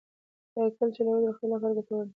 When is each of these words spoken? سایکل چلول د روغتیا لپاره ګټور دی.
سایکل 0.53 0.89
چلول 0.95 1.19
د 1.21 1.25
روغتیا 1.27 1.47
لپاره 1.49 1.75
ګټور 1.77 2.03
دی. 2.05 2.09